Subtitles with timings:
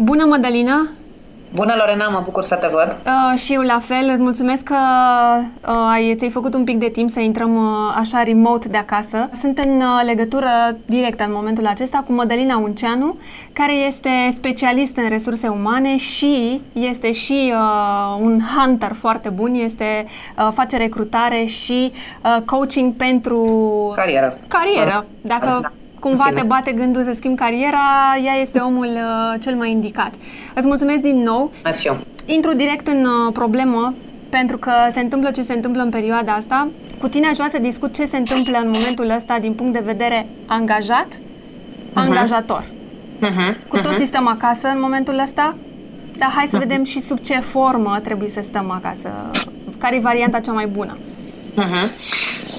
[0.00, 0.88] Bună, Madalina!
[1.54, 2.96] Bună, Lorena, mă bucur să te văd.
[3.06, 4.76] Uh, și eu la fel, îți mulțumesc că
[5.68, 9.30] uh, ți-ai făcut un pic de timp să intrăm uh, așa remote de acasă.
[9.40, 10.48] Sunt în uh, legătură
[10.86, 13.16] directă în momentul acesta cu Madalina Unceanu,
[13.52, 20.06] care este specialist în resurse umane și este și uh, un hunter foarte bun, este
[20.38, 21.92] uh, face recrutare și
[22.24, 23.42] uh, coaching pentru
[23.96, 24.38] carieră.
[24.48, 25.06] Carieră.
[25.22, 29.70] Dacă da cumva te bate gândul să schimbi cariera, ea este omul uh, cel mai
[29.70, 30.12] indicat.
[30.54, 31.40] Îți mulțumesc din nou.
[31.40, 31.96] Mulțumesc eu.
[32.26, 33.94] Intru direct în uh, problemă,
[34.28, 36.68] pentru că se întâmplă ce se întâmplă în perioada asta.
[37.00, 39.82] Cu tine aș vrea să discut ce se întâmplă în momentul ăsta din punct de
[39.84, 41.94] vedere angajat, uh-huh.
[41.94, 42.64] angajator.
[42.64, 43.68] Uh-huh.
[43.68, 44.08] Cu toții uh-huh.
[44.08, 45.54] stăm acasă în momentul ăsta,
[46.18, 46.60] dar hai să uh-huh.
[46.60, 49.30] vedem și sub ce formă trebuie să stăm acasă.
[49.78, 50.96] Care e varianta cea mai bună?
[51.56, 51.88] Uh-huh.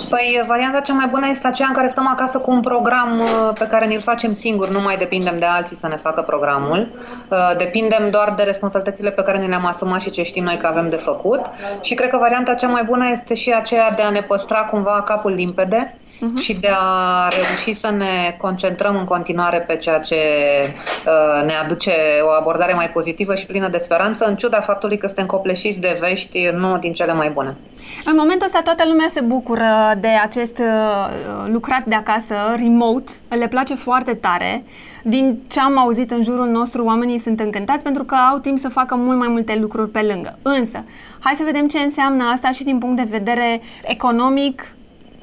[0.09, 3.27] Păi, varianta cea mai bună este aceea în care stăm acasă cu un program uh,
[3.59, 6.87] pe care ne-l facem singuri, nu mai depindem de alții să ne facă programul,
[7.29, 10.67] uh, depindem doar de responsabilitățile pe care ne le-am asumat și ce știm noi că
[10.67, 11.41] avem de făcut.
[11.81, 15.01] Și cred că varianta cea mai bună este și aceea de a ne păstra cumva
[15.01, 16.41] capul limpede, uh-huh.
[16.41, 21.91] și de a reuși să ne concentrăm în continuare pe ceea ce uh, ne aduce
[22.21, 25.97] o abordare mai pozitivă și plină de speranță, în ciuda faptului că suntem copleșiți de
[25.99, 27.57] vești nu din cele mai bune.
[28.05, 33.47] În momentul ăsta toată lumea se bucură de acest uh, lucrat de acasă, remote, le
[33.47, 34.63] place foarte tare.
[35.03, 38.69] Din ce am auzit în jurul nostru, oamenii sunt încântați pentru că au timp să
[38.69, 40.39] facă mult mai multe lucruri pe lângă.
[40.41, 40.83] Însă,
[41.19, 44.73] hai să vedem ce înseamnă asta și din punct de vedere economic,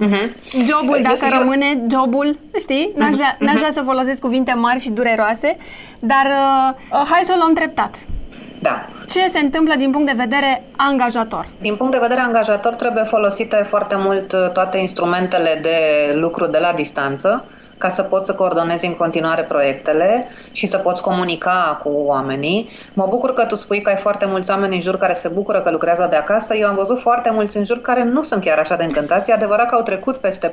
[0.01, 0.31] Uh-huh.
[0.67, 2.93] Jobul, dacă eu, rămâne jobul, știi?
[2.97, 3.39] N-aș vrea, uh-huh.
[3.39, 5.57] n-aș vrea să folosesc cuvinte mari și dureroase,
[5.99, 7.95] dar uh, uh, hai să o luăm treptat.
[8.61, 8.87] Da.
[9.11, 11.47] Ce se întâmplă din punct de vedere angajator?
[11.61, 15.79] Din punct de vedere angajator trebuie folosite foarte mult uh, toate instrumentele de
[16.15, 17.45] lucru de la distanță
[17.79, 22.69] ca să poți să coordonezi în continuare proiectele și să poți comunica cu oamenii.
[22.93, 25.61] Mă bucur că tu spui că ai foarte mulți oameni în jur care se bucură
[25.61, 26.55] că lucrează de acasă.
[26.55, 29.31] Eu am văzut foarte mulți în jur care nu sunt chiar așa de încântați.
[29.31, 30.53] E adevărat că au trecut peste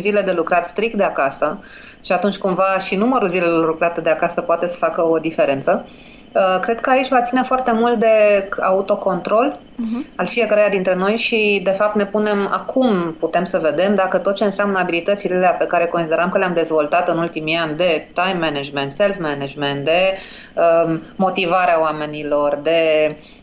[0.00, 1.58] zile de lucrat strict de acasă
[2.04, 5.86] și atunci cumva și numărul zilelor lucrate de acasă poate să facă o diferență.
[6.34, 10.16] Uh, cred că aici va ține foarte mult de autocontrol uh-huh.
[10.16, 14.34] al fiecăruia dintre noi și, de fapt, ne punem acum, putem să vedem dacă tot
[14.34, 18.92] ce înseamnă abilitățile pe care consideram că le-am dezvoltat în ultimii ani de time management,
[18.92, 20.18] self-management, de
[20.54, 22.80] um, motivarea oamenilor, de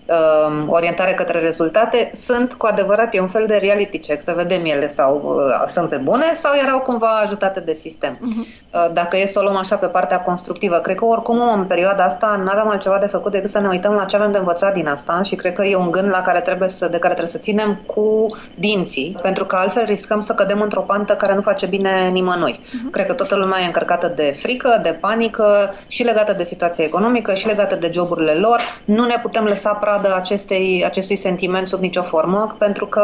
[0.09, 4.65] uh, orientare către rezultate, sunt cu adevărat, e un fel de reality check, să vedem
[4.65, 8.17] ele sau uh, sunt pe bune sau erau cumva ajutate de sistem.
[8.17, 8.67] Uh-huh.
[8.73, 12.03] Uh, dacă e să o luăm așa pe partea constructivă, cred că oricum în perioada
[12.03, 14.73] asta nu avem altceva de făcut decât să ne uităm la ce avem de învățat
[14.73, 17.33] din asta și cred că e un gând la care trebuie să, de care trebuie
[17.33, 21.65] să ținem cu dinții, pentru că altfel riscăm să cădem într-o pantă care nu face
[21.65, 22.59] bine nimănui.
[22.59, 22.91] Uh-huh.
[22.91, 27.33] Cred că toată lumea e încărcată de frică, de panică și legată de situația economică
[27.33, 28.59] și legată de joburile lor.
[28.85, 33.03] Nu ne putem lăsa pradă pradă acestei, acestui sentiment sub nicio formă, pentru că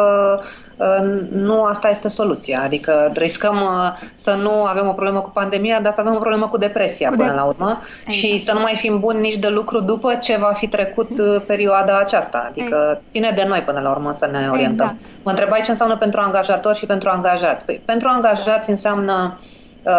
[0.78, 2.62] uh, nu asta este soluția.
[2.64, 6.48] Adică riscăm uh, să nu avem o problemă cu pandemia, dar să avem o problemă
[6.48, 7.36] cu depresia cu până de...
[7.36, 8.12] la urmă exact.
[8.12, 11.42] și să nu mai fim buni nici de lucru după ce va fi trecut uh,
[11.46, 12.46] perioada aceasta.
[12.50, 13.10] Adică exact.
[13.10, 14.90] ține de noi până la urmă să ne orientăm.
[14.92, 15.24] Exact.
[15.24, 17.66] Mă întrebai ce înseamnă pentru angajatori și pentru angajați.
[17.66, 19.40] Păi, pentru angajați înseamnă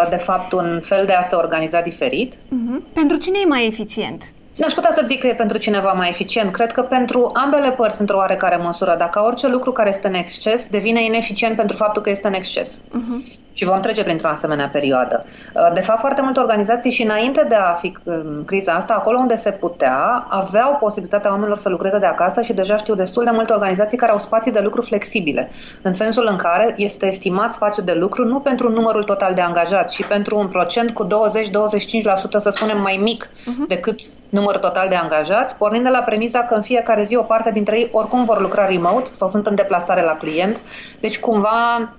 [0.09, 2.35] de fapt un fel de a se organiza diferit.
[2.35, 2.93] Uh-huh.
[2.93, 4.23] Pentru cine e mai eficient?
[4.57, 6.51] N-aș putea să zic că e pentru cineva mai eficient.
[6.51, 10.67] Cred că pentru ambele părți, într-o oarecare măsură, dacă orice lucru care este în exces
[10.67, 12.77] devine ineficient pentru faptul că este în exces.
[12.77, 15.25] Uh-huh și vom trece printr-o asemenea perioadă.
[15.25, 18.93] Uh, de fapt, foarte multe organizații și înainte de a fi în um, criza asta,
[18.93, 23.23] acolo unde se putea, aveau posibilitatea oamenilor să lucreze de acasă și deja știu destul
[23.23, 25.49] de multe organizații care au spații de lucru flexibile,
[25.81, 29.95] în sensul în care este estimat spațiu de lucru nu pentru numărul total de angajați,
[29.95, 31.09] ci pentru un procent cu 20-25%
[32.39, 33.67] să spunem mai mic uh-huh.
[33.67, 37.51] decât numărul total de angajați, pornind de la premiza că în fiecare zi o parte
[37.51, 40.57] dintre ei oricum vor lucra remote sau sunt în deplasare la client.
[40.99, 41.89] Deci cumva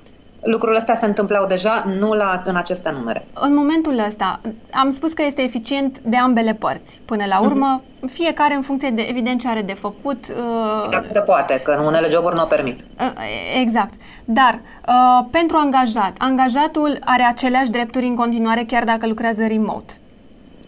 [0.42, 3.26] lucrurile astea se întâmplau deja, nu la, în aceste numere.
[3.34, 4.40] În momentul ăsta,
[4.72, 7.00] am spus că este eficient de ambele părți.
[7.04, 8.12] Până la urmă, uh-huh.
[8.12, 10.24] fiecare în funcție de, evident, ce are de făcut.
[10.28, 12.80] Uh, Dacă se poate, că în unele joburi nu o permit.
[12.80, 13.12] Uh,
[13.60, 13.94] exact.
[14.24, 14.58] Dar,
[14.88, 19.92] uh, pentru angajat, angajatul are aceleași drepturi în continuare, chiar dacă lucrează remote.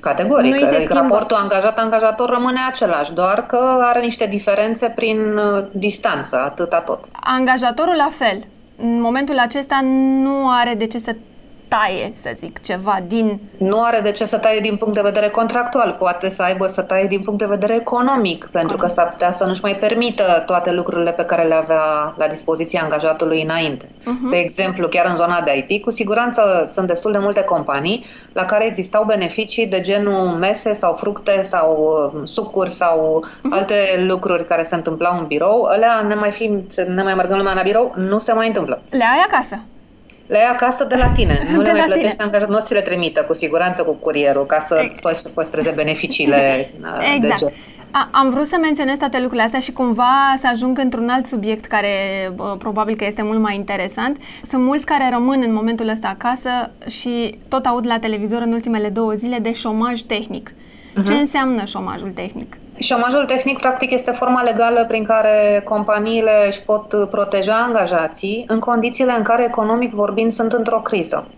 [0.00, 0.66] Categoric.
[0.66, 7.04] Adică raportul angajat-angajator rămâne același, doar că are niște diferențe prin uh, distanță, atâta tot.
[7.12, 8.44] Angajatorul la fel
[8.82, 9.80] în momentul acesta
[10.22, 11.16] nu are de ce să
[11.70, 13.40] taie, să zic, ceva din...
[13.58, 16.82] Nu are de ce să taie din punct de vedere contractual, poate să aibă să
[16.82, 20.70] taie din punct de vedere economic, pentru că s-ar putea să nu-și mai permită toate
[20.70, 23.84] lucrurile pe care le avea la dispoziția angajatului înainte.
[23.84, 24.30] Uh-huh.
[24.30, 28.44] De exemplu, chiar în zona de IT, cu siguranță sunt destul de multe companii la
[28.44, 31.78] care existau beneficii de genul mese sau fructe sau
[32.14, 33.50] uh, sucuri sau uh-huh.
[33.50, 35.62] alte lucruri care se întâmplau în birou.
[35.62, 36.50] Alea, ne mai, fi,
[36.86, 38.82] ne mai mergând lumea la birou, nu se mai întâmplă.
[38.90, 39.60] Le ai acasă?
[40.30, 41.46] Le ai acasă de la tine.
[41.52, 44.58] Nu de le mai plătești angajat, nu ți le trimită cu siguranță cu curierul ca
[44.58, 45.00] să exact.
[45.00, 47.40] poți păstreze beneficiile uh, exact.
[47.40, 47.52] de
[47.90, 51.64] A, am vrut să menționez toate lucrurile astea și cumva să ajung într-un alt subiect
[51.64, 51.88] care
[52.36, 54.16] uh, probabil că este mult mai interesant.
[54.48, 58.88] Sunt mulți care rămân în momentul ăsta acasă și tot aud la televizor în ultimele
[58.88, 60.50] două zile de șomaj tehnic.
[60.50, 61.04] Uh-huh.
[61.06, 62.56] Ce înseamnă șomajul tehnic?
[62.82, 69.12] Șomajul tehnic, practic, este forma legală prin care companiile își pot proteja angajații în condițiile
[69.12, 71.34] în care, economic vorbind, sunt într-o criză.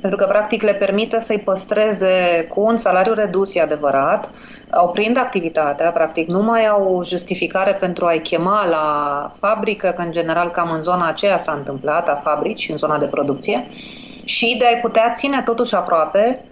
[0.00, 4.30] Pentru că, practic, le permite să-i păstreze cu un salariu redus, e adevărat,
[4.70, 10.50] oprind activitatea, practic nu mai au justificare pentru a-i chema la fabrică, că în general
[10.50, 13.66] cam în zona aceea s-a întâmplat, a fabrici, în zona de producție,
[14.24, 16.50] și de a-i putea ține totuși aproape,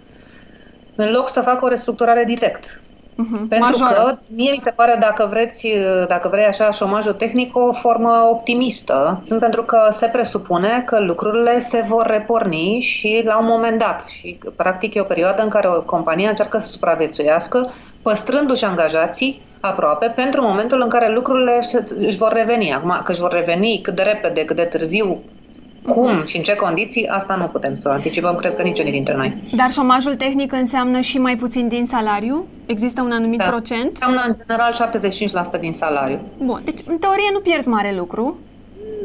[0.95, 2.79] în loc să facă o restructurare direct.
[3.15, 3.47] Uh-huh.
[3.49, 3.93] Pentru Major.
[3.93, 5.67] că mie mi se pare, dacă vreți,
[6.07, 11.59] dacă vrei așa, șomajul tehnic, o formă optimistă, sunt pentru că se presupune că lucrurile
[11.59, 14.05] se vor reporni și la un moment dat.
[14.07, 17.71] Și practic e o perioadă în care o companie încearcă să supraviețuiască,
[18.01, 21.59] păstrându-și angajații aproape pentru momentul în care lucrurile
[21.97, 22.73] își vor reveni.
[22.73, 25.21] Acum, că își vor reveni cât de repede, cât de târziu,
[25.87, 29.33] cum și în ce condiții, asta nu putem să anticipăm, cred că niciunii dintre noi.
[29.55, 32.45] Dar șomajul tehnic înseamnă și mai puțin din salariu?
[32.65, 33.45] Există un anumit da.
[33.45, 33.83] procent?
[33.83, 34.73] Înseamnă în general
[35.57, 36.19] 75% din salariu.
[36.37, 38.37] Bun, deci în teorie nu pierzi mare lucru.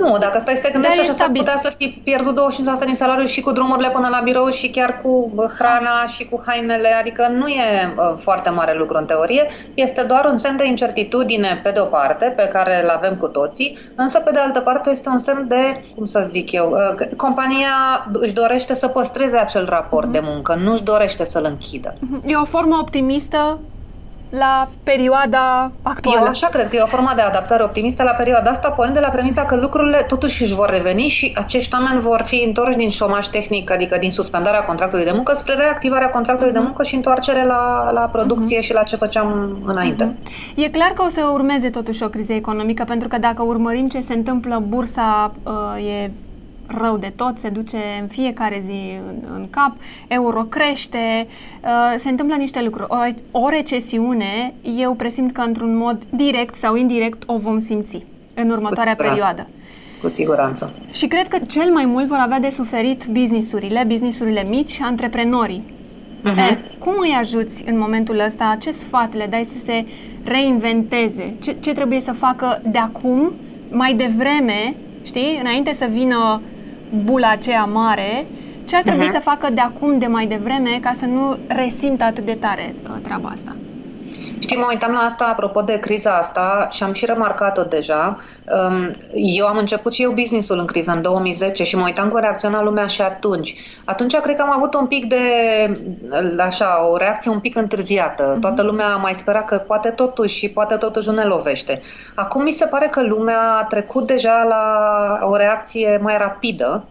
[0.00, 2.40] Nu, dacă stai să te gândești așa, s-ar putea să fi pierdut
[2.82, 6.42] 25% din salariu și cu drumurile până la birou și chiar cu hrana și cu
[6.46, 10.66] hainele, adică nu e uh, foarte mare lucru în teorie, este doar un semn de
[10.66, 14.60] incertitudine pe de o parte, pe care îl avem cu toții, însă pe de altă
[14.60, 19.36] parte este un semn de, cum să zic eu, uh, compania își dorește să păstreze
[19.36, 20.12] acel raport mm-hmm.
[20.12, 21.94] de muncă, nu își dorește să-l închidă.
[22.26, 23.58] E o formă optimistă
[24.30, 26.20] la perioada actuală.
[26.20, 29.02] Eu așa cred că e o formă de adaptare optimistă la perioada asta, pornind de
[29.02, 32.88] la premisa că lucrurile totuși își vor reveni și acești oameni vor fi întorși din
[32.88, 36.54] șomaj tehnic, adică din suspendarea contractului de muncă, spre reactivarea contractului uh-huh.
[36.54, 36.68] de mhm.
[36.68, 38.62] muncă și întoarce la, la producție uh-huh.
[38.62, 40.04] și la ce făceam înainte.
[40.04, 40.54] Uh-huh.
[40.54, 44.00] E clar că o să urmeze totuși o criză economică, pentru că dacă urmărim ce
[44.00, 46.10] se întâmplă, bursa uh, e
[46.78, 49.76] rău de tot, se duce în fiecare zi în, în cap,
[50.08, 51.26] euro crește,
[51.64, 52.88] uh, se întâmplă niște lucruri.
[52.88, 58.02] O, o recesiune, eu presimt că într-un mod direct sau indirect o vom simți
[58.34, 59.46] în următoarea Cu perioadă.
[60.00, 60.72] Cu siguranță.
[60.92, 65.62] Și cred că cel mai mult vor avea de suferit businessurile, businessurile mici, antreprenorii.
[66.20, 66.50] Uh-huh.
[66.50, 68.56] E, cum îi ajuți în momentul ăsta?
[68.60, 69.86] Ce sfat le dai să se
[70.24, 71.34] reinventeze?
[71.42, 73.32] Ce, ce trebuie să facă de acum,
[73.70, 76.40] mai devreme, știi, înainte să vină
[77.04, 78.24] bula aceea mare,
[78.68, 79.12] ce ar trebui uh-huh.
[79.12, 82.90] să facă de acum, de mai devreme, ca să nu resimtă atât de tare uh,
[83.02, 83.56] treaba asta?
[84.40, 88.18] Știi, mă uitam la asta apropo de criza asta și am și remarcat-o deja.
[88.68, 92.20] Um, eu am început și eu businessul în criză în 2010 și mă uitam cum
[92.20, 93.54] reacționa lumea și atunci.
[93.84, 95.16] Atunci cred că am avut un pic de,
[96.38, 98.36] așa, o reacție un pic întârziată.
[98.36, 98.40] Uh-huh.
[98.40, 101.80] Toată lumea mai spera că poate totuși și poate totuși nu ne lovește.
[102.14, 106.84] Acum mi se pare că lumea a trecut deja la o reacție mai rapidă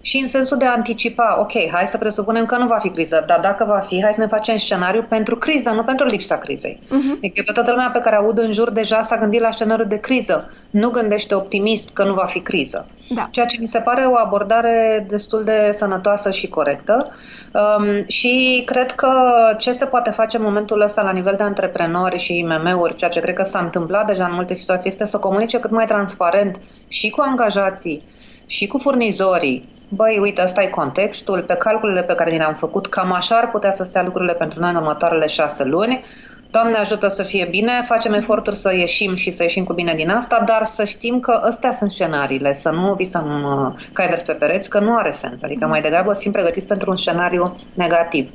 [0.00, 3.24] și în sensul de a anticipa, ok, hai să presupunem că nu va fi criză,
[3.26, 6.80] dar dacă va fi, hai să ne facem scenariu pentru criză, nu pentru lipsa crizei.
[6.86, 7.16] Uh-huh.
[7.16, 10.00] Adică pe toată lumea pe care aud în jur deja s-a gândit la scenariu de
[10.00, 10.52] criză.
[10.70, 12.86] Nu gândește optimist că nu va fi criză.
[13.14, 13.28] Da.
[13.30, 17.12] Ceea ce mi se pare o abordare destul de sănătoasă și corectă.
[17.52, 19.10] Um, și cred că
[19.58, 23.20] ce se poate face în momentul ăsta la nivel de antreprenori și IMM-uri, ceea ce
[23.20, 27.10] cred că s-a întâmplat deja în multe situații, este să comunice cât mai transparent și
[27.10, 28.02] cu angajații,
[28.50, 32.86] și cu furnizorii, băi, uite, ăsta e contextul, pe calculele pe care ni le-am făcut,
[32.86, 36.04] cam așa ar putea să stea lucrurile pentru noi în următoarele șase luni.
[36.50, 40.10] Doamne ajută să fie bine, facem eforturi să ieșim și să ieșim cu bine din
[40.10, 44.32] asta, dar să știm că astea sunt scenariile, să nu visăm uh, cai vers pe
[44.32, 45.42] pereți, că nu are sens.
[45.42, 48.30] Adică mai degrabă să fim pregătiți pentru un scenariu negativ.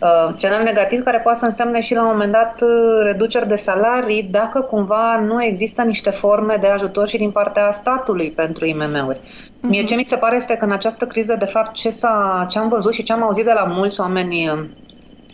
[0.00, 2.68] Uh, scenariu negativ care poate să însemne și la un moment dat uh,
[3.02, 8.30] reduceri de salarii dacă cumva nu există niște forme de ajutor și din partea statului
[8.30, 9.20] pentru IMM-uri.
[9.58, 9.68] Uh-huh.
[9.68, 12.58] Mie ce mi se pare este că în această criză, de fapt, ce, s-a, ce
[12.58, 14.64] am văzut și ce am auzit de la mulți oameni uh,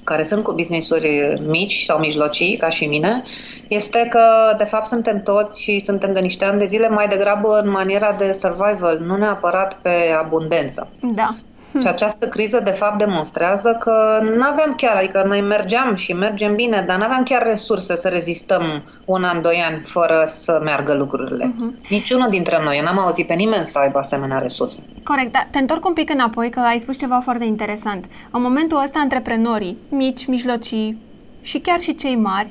[0.04, 3.22] care sunt cu business-uri mici sau mijlocii, ca și mine,
[3.68, 7.60] este că, de fapt, suntem toți și suntem de niște ani de zile mai degrabă
[7.62, 10.88] în maniera de survival, nu neapărat pe abundență.
[11.00, 11.36] Da.
[11.74, 11.80] Hmm.
[11.82, 16.54] Și această criză, de fapt, demonstrează că nu aveam chiar, adică noi mergeam și mergem
[16.54, 20.94] bine, dar nu aveam chiar resurse să rezistăm un an, doi ani fără să meargă
[20.94, 21.54] lucrurile.
[21.54, 21.88] Uh-huh.
[21.88, 24.82] Niciunul dintre noi, n-am auzit pe nimeni să aibă asemenea resurse.
[25.02, 28.04] Corect, dar te întorc un pic înapoi, că ai spus ceva foarte interesant.
[28.30, 30.98] În momentul ăsta, antreprenorii, mici, mijlocii
[31.42, 32.48] și chiar și cei mari,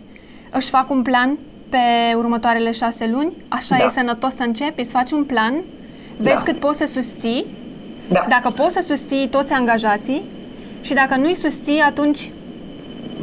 [0.51, 1.37] își fac un plan
[1.69, 3.33] pe următoarele șase luni?
[3.47, 3.83] Așa da.
[3.83, 4.81] e sănătos să începi?
[4.81, 5.53] Îți faci un plan?
[6.17, 6.41] Vezi da.
[6.41, 7.45] cât poți să susții?
[8.09, 8.25] Da.
[8.29, 10.21] Dacă poți să susții toți angajații
[10.81, 12.31] și dacă nu-i susții, atunci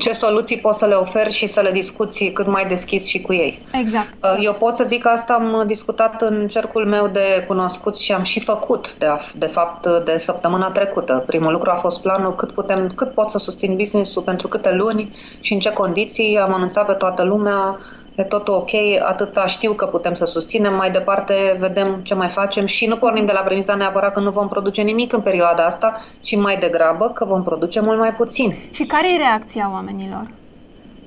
[0.01, 3.33] ce soluții poți să le oferi și să le discuți cât mai deschis și cu
[3.33, 3.63] ei.
[3.73, 4.09] Exact.
[4.23, 8.13] Uh, eu pot să zic că asta am discutat în cercul meu de cunoscuți și
[8.13, 11.23] am și făcut, de, de fapt, de săptămâna trecută.
[11.27, 15.17] Primul lucru a fost planul cât, putem, cât pot să susțin business-ul, pentru câte luni
[15.41, 16.39] și în ce condiții.
[16.39, 17.79] Am anunțat pe toată lumea
[18.15, 18.71] e totul ok,
[19.07, 23.27] atâta știu că putem să susținem, mai departe vedem ce mai facem și nu pornim
[23.27, 27.09] de la premisa neapărat că nu vom produce nimic în perioada asta, ci mai degrabă
[27.09, 28.57] că vom produce mult mai puțin.
[28.71, 30.31] Și care e reacția oamenilor?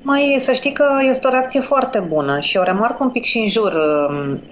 [0.06, 3.38] Mai să știi că este o reacție foarte bună și o remarc un pic și
[3.38, 3.74] în jur.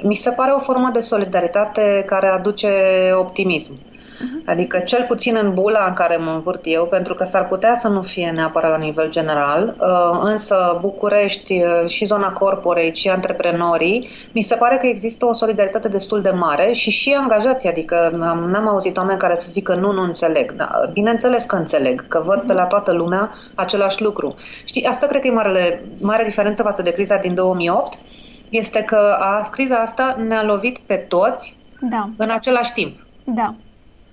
[0.03, 2.70] Mi se pare o formă de solidaritate care aduce
[3.15, 3.74] optimism.
[4.22, 4.46] Uh-huh.
[4.46, 7.88] Adică cel puțin în bula în care mă învârt eu, pentru că s-ar putea să
[7.88, 14.10] nu fie neapărat la nivel general, uh, însă București uh, și zona corporate și antreprenorii,
[14.32, 18.12] mi se pare că există o solidaritate destul de mare și și angajații, adică
[18.51, 20.51] n-am auzit oameni care să zică nu, nu înțeleg.
[20.51, 24.36] Da, bineînțeles că înțeleg, că văd pe la toată lumea același lucru.
[24.63, 27.98] Știi, asta cred că e marele, mare diferență față de criza din 2008,
[28.50, 32.10] este că a, criza asta ne-a lovit pe toți da.
[32.18, 33.06] în același timp.
[33.24, 33.56] Da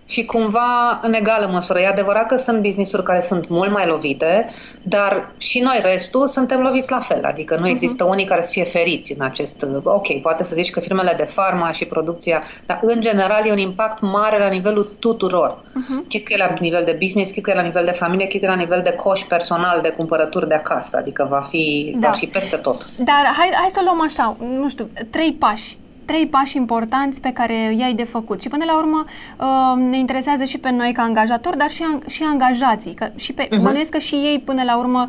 [0.09, 1.81] și cumva în egală măsură.
[1.81, 4.51] E adevărat că sunt business-uri care sunt mult mai lovite,
[4.83, 7.25] dar și noi restul suntem loviți la fel.
[7.25, 7.71] Adică nu mhm.
[7.71, 8.11] există uh-huh.
[8.11, 9.67] unii care să fie feriți în acest...
[9.83, 13.59] Ok, poate să zici că firmele de farma și producția, dar în general e un
[13.59, 15.59] impact mare la nivelul tuturor.
[15.59, 16.09] Uh-huh.
[16.09, 18.41] Chit că e la nivel de business, chit că e la nivel de familie, chit
[18.41, 20.97] că e la nivel de coș personal, de cumpărături de acasă.
[20.97, 22.09] Adică va fi, da.
[22.09, 22.97] va fi peste tot.
[22.97, 25.77] Dar hai, hai să luăm așa, nu știu, trei pași
[26.11, 28.41] trei pași importanți pe care i-ai de făcut.
[28.41, 32.23] Și până la urmă uh, ne interesează și pe noi ca angajatori, dar și, și
[32.23, 32.95] angajații.
[32.95, 33.63] Că și pe, uh-huh.
[33.63, 35.09] Bănuiesc că și ei până la urmă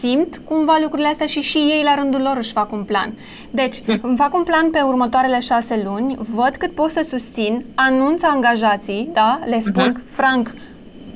[0.00, 3.12] simt cumva lucrurile astea și și ei la rândul lor își fac un plan.
[3.50, 4.00] Deci, uh-huh.
[4.00, 9.08] îmi fac un plan pe următoarele șase luni, văd cât pot să susțin, anunț angajații,
[9.12, 10.04] da, le spun uh-huh.
[10.04, 10.50] franc,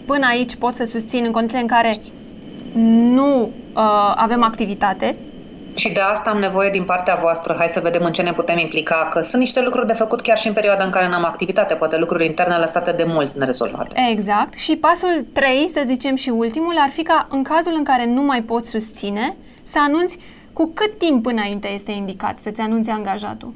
[0.06, 1.90] până aici pot să susțin în condiții în care
[3.14, 5.16] nu uh, avem activitate,
[5.74, 8.58] și de asta am nevoie din partea voastră, hai să vedem în ce ne putem
[8.58, 11.74] implica, că sunt niște lucruri de făcut chiar și în perioada în care n-am activitate,
[11.74, 14.06] poate lucruri interne lăsate de mult nerezolvate.
[14.10, 14.54] Exact.
[14.58, 18.22] Și pasul 3, să zicem și ultimul, ar fi ca în cazul în care nu
[18.22, 20.18] mai poți susține, să anunți
[20.52, 23.52] cu cât timp înainte este indicat să-ți anunți angajatul.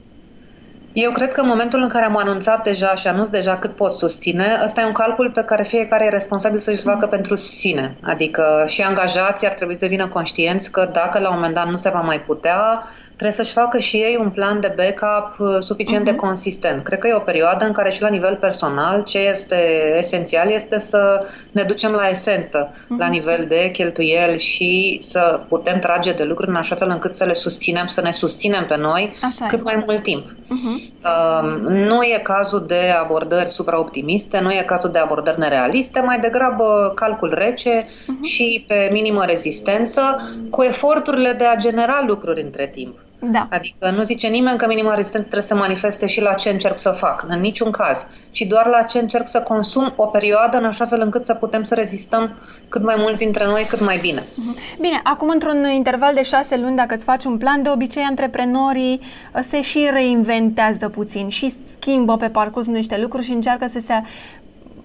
[1.00, 3.92] Eu cred că în momentul în care am anunțat deja și anunț deja cât pot
[3.92, 7.10] susține, ăsta e un calcul pe care fiecare e responsabil să-și facă mm.
[7.10, 7.98] pentru sine.
[8.02, 11.76] Adică și angajații ar trebui să devină conștienți că dacă la un moment dat nu
[11.76, 12.84] se va mai putea,
[13.18, 16.10] trebuie să-și facă și ei un plan de backup uh, suficient uh-huh.
[16.10, 16.20] de mhm.
[16.20, 16.82] consistent.
[16.84, 19.56] Cred că e o perioadă în care și la nivel personal ce este
[19.98, 22.98] esențial este să ne ducem la esență, uh-huh.
[22.98, 27.24] la nivel de cheltuieli și să putem trage de lucruri în așa fel încât să
[27.24, 29.62] le susținem, să ne susținem pe noi așa cât e.
[29.62, 30.24] mai mult timp.
[30.24, 30.96] Uh-huh.
[31.04, 36.92] Uh, nu e cazul de abordări supraoptimiste, nu e cazul de abordări nerealiste, mai degrabă
[36.94, 38.22] calcul rece uh-huh.
[38.22, 42.98] și pe minimă rezistență, cu eforturile de a genera lucruri între timp.
[43.20, 43.48] Da.
[43.50, 46.90] Adică nu zice nimeni că minima rezistență trebuie să manifeste și la ce încerc să
[46.90, 50.86] fac, în niciun caz, ci doar la ce încerc să consum o perioadă în așa
[50.86, 52.36] fel încât să putem să rezistăm
[52.68, 54.22] cât mai mulți dintre noi, cât mai bine.
[54.34, 54.56] Mhm.
[54.80, 59.00] Bine, acum într-un interval de șase luni, dacă îți faci un plan, de obicei antreprenorii
[59.34, 63.94] uh, se și reinventează puțin și schimbă pe parcurs niște lucruri și încearcă să se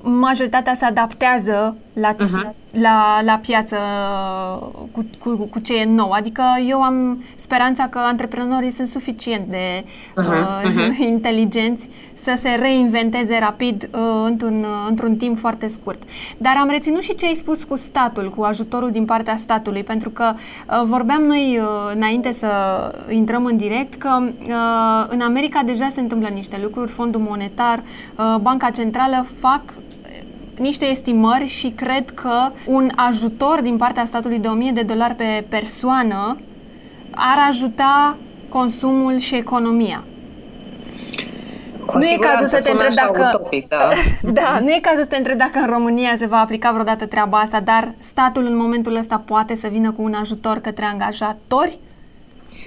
[0.03, 2.53] majoritatea se adaptează la, uh-huh.
[2.71, 3.77] la, la piață
[4.91, 6.11] cu, cu, cu ce e nou.
[6.11, 10.63] Adică eu am speranța că antreprenorii sunt suficient de uh-huh.
[10.65, 10.97] Uh, uh-huh.
[11.13, 11.89] inteligenți
[12.23, 16.01] să se reinventeze rapid uh, într-un, uh, într-un timp foarte scurt.
[16.37, 20.09] Dar am reținut și ce ai spus cu statul, cu ajutorul din partea statului, pentru
[20.09, 22.49] că uh, vorbeam noi uh, înainte să
[23.09, 28.35] intrăm în direct că uh, în America deja se întâmplă niște lucruri, Fondul Monetar, uh,
[28.41, 29.61] Banca Centrală fac
[30.57, 35.45] niște estimări și cred că un ajutor din partea statului de 1000 de dolari pe
[35.49, 36.37] persoană
[37.11, 38.17] ar ajuta
[38.49, 40.03] consumul și economia.
[41.85, 43.89] Cu nu e cazul să te întreb dacă utopic, da.
[44.41, 47.37] da, nu e cazul să te întreb dacă în România se va aplica vreodată treaba
[47.39, 51.79] asta, dar statul în momentul ăsta poate să vină cu un ajutor către angajatori?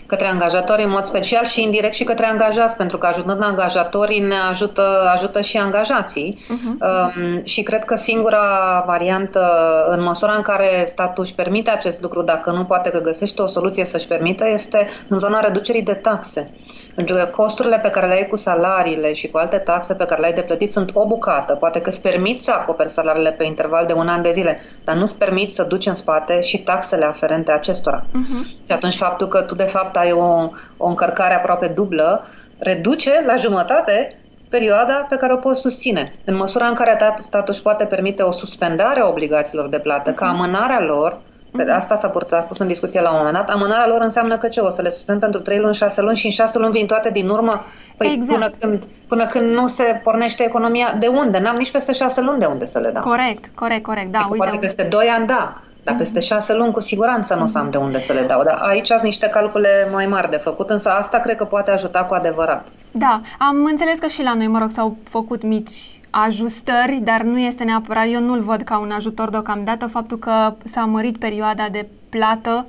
[0.07, 4.35] Către angajatori în mod special și indirect și către angajați, pentru că ajutând angajatorii ne
[4.49, 6.39] ajută, ajută și angajații.
[6.39, 7.15] Uh-huh.
[7.17, 9.51] Um, și cred că singura variantă,
[9.89, 13.47] în măsura în care statul își permite acest lucru, dacă nu poate că găsește o
[13.47, 16.51] soluție să-și permită, este în zona reducerii de taxe.
[16.95, 20.21] Pentru că costurile pe care le ai cu salariile și cu alte taxe pe care
[20.21, 21.55] le ai de plătit sunt o bucată.
[21.55, 24.95] Poate că îți permiți să acoperi salariile pe interval de un an de zile, dar
[24.95, 28.03] nu îți permiți să duci în spate și taxele aferente acestora.
[28.03, 28.65] Uh-huh.
[28.67, 32.27] Și atunci faptul că tu de fapt ai o, o încărcare aproape dublă
[32.59, 36.15] reduce la jumătate perioada pe care o poți susține.
[36.25, 40.17] În măsura în care statul își poate permite o suspendare a obligațiilor de plată, uh-huh.
[40.17, 41.21] ca amânarea lor
[41.57, 41.75] Mm-hmm.
[41.75, 43.51] Asta s-a, purtat, a pus în discuție la un moment dat.
[43.51, 44.61] Amânarea lor înseamnă că ce?
[44.61, 47.11] O să le suspend pentru 3 luni, 6 luni și în 6 luni vin toate
[47.11, 47.65] din urmă?
[47.97, 48.33] Păi exact.
[48.33, 51.39] până, când, până când nu se pornește economia, de unde?
[51.39, 53.03] N-am nici peste 6 luni de unde să le dau.
[53.03, 54.13] Corect, corect, corect.
[54.13, 55.61] Da, adică uite, poate peste 2 ani, da.
[55.87, 55.99] Dar mm-hmm.
[55.99, 58.43] peste șase luni, cu siguranță, nu o să am de unde să le dau.
[58.43, 62.05] Dar aici sunt niște calcule mai mari de făcut, însă asta cred că poate ajuta
[62.05, 62.67] cu adevărat.
[62.91, 67.39] Da, am înțeles că și la noi, mă rog, s-au făcut mici ajustări, dar nu
[67.39, 71.87] este neapărat, eu nu-l văd ca un ajutor deocamdată, faptul că s-a mărit perioada de
[72.09, 72.67] plată,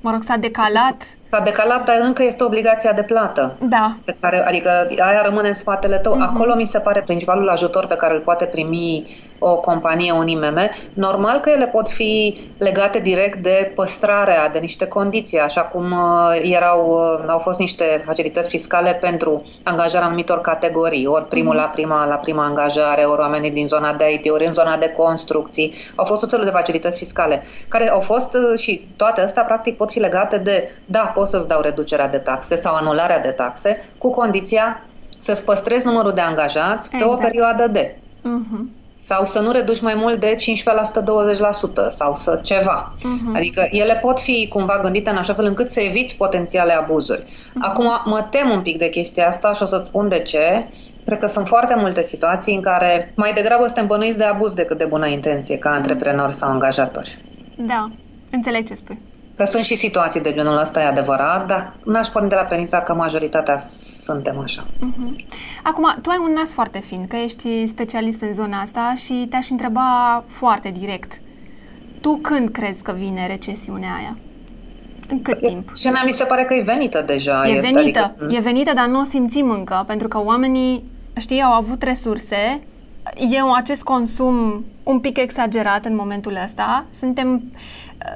[0.00, 1.02] mă rog, s-a decalat.
[1.28, 3.56] S-a decalat, dar încă este obligația de plată.
[3.68, 3.96] Da.
[4.04, 6.16] Pe care, adică aia rămâne în spatele tău.
[6.16, 6.28] Uh-huh.
[6.28, 9.06] Acolo mi se pare principalul ajutor pe care îl poate primi
[9.42, 14.86] o companie, un IMM, normal că ele pot fi legate direct de păstrarea de niște
[14.86, 21.06] condiții, așa cum uh, erau, uh, au fost niște facilități fiscale pentru angajarea anumitor categorii,
[21.06, 24.52] ori primul la prima, la prima angajare, ori oamenii din zona de IT, ori în
[24.52, 25.74] zona de construcții.
[25.94, 29.76] Au fost tot felul de facilități fiscale, care au fost uh, și toate astea practic
[29.76, 33.84] pot fi legate de, da, pot să-ți dau reducerea de taxe sau anularea de taxe,
[33.98, 34.84] cu condiția
[35.18, 37.02] să-ți păstrezi numărul de angajați exact.
[37.02, 37.22] pe o exact.
[37.22, 37.96] perioadă de.
[38.20, 38.79] Uh-huh
[39.10, 42.92] sau să nu reduci mai mult de 15%, 20% sau să ceva.
[42.98, 43.36] Uh-huh.
[43.36, 47.22] Adică ele pot fi cumva gândite în așa fel încât să eviți potențiale abuzuri.
[47.22, 47.60] Uh-huh.
[47.60, 50.66] Acum mă tem un pic de chestia asta și o să-ți spun de ce.
[51.04, 54.78] Cred că sunt foarte multe situații în care mai degrabă suntem bănuiți de abuz decât
[54.78, 57.18] de bună intenție ca antreprenori sau angajatori.
[57.56, 57.88] Da,
[58.30, 58.98] înțeleg ce spui.
[59.40, 62.80] Că sunt și situații de genul ăsta, e adevărat, dar n-aș porni de la premisa
[62.80, 63.56] că majoritatea
[64.00, 64.64] suntem așa.
[64.64, 65.26] Uh-huh.
[65.62, 69.50] Acum, tu ai un nas foarte fin, că ești specialist în zona asta și te-aș
[69.50, 71.20] întreba foarte direct.
[72.00, 74.16] Tu când crezi că vine recesiunea aia?
[75.08, 75.76] În cât timp?
[75.76, 77.48] Și mi se pare că e venită deja.
[77.48, 78.36] E, e venită, adică...
[78.36, 80.84] e venită, dar nu o simțim încă, pentru că oamenii,
[81.16, 82.60] știi, au avut resurse,
[83.16, 87.42] e acest consum un pic exagerat în momentul ăsta, suntem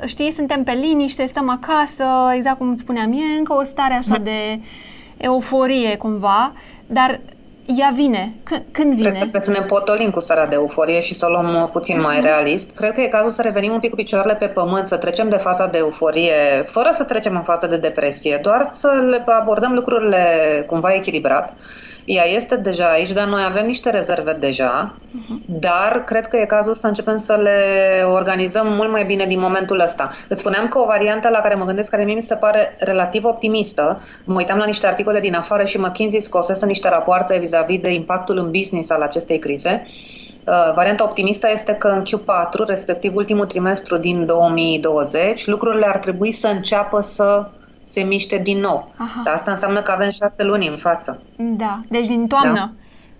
[0.06, 4.16] știi, suntem pe liniște, stăm acasă, exact cum îți spuneam, e încă o stare așa
[4.22, 4.60] de
[5.16, 6.52] euforie cumva,
[6.86, 7.20] dar
[7.66, 8.34] ea vine.
[8.44, 9.10] C- când vine?
[9.10, 12.00] Cred că să ne potolim cu starea de euforie și să o luăm uh, puțin
[12.00, 12.24] mai mhm.
[12.24, 12.70] realist.
[12.74, 15.36] Cred că e cazul să revenim un pic cu picioarele pe pământ, să trecem de
[15.36, 20.24] faza de euforie, fără să trecem în faza de depresie, doar să le abordăm lucrurile
[20.66, 21.52] cumva echilibrat.
[22.04, 25.36] Ea este deja aici, dar noi avem niște rezerve deja, uh-huh.
[25.46, 27.58] dar cred că e cazul să începem să le
[28.06, 30.10] organizăm mult mai bine din momentul ăsta.
[30.28, 33.24] Îți spuneam că o variantă la care mă gândesc, care mie mi se pare relativ
[33.24, 37.92] optimistă, mă uitam la niște articole din afară și McKinsey scosese niște rapoarte vis-a-vis de
[37.92, 39.86] impactul în business al acestei crize.
[40.46, 46.32] Uh, varianta optimistă este că în Q4, respectiv ultimul trimestru din 2020, lucrurile ar trebui
[46.32, 47.46] să înceapă să
[47.84, 48.92] se miște din nou.
[48.96, 49.20] Aha.
[49.24, 51.22] Dar asta înseamnă că avem șase luni în față.
[51.36, 52.70] Da, deci din toamnă, da?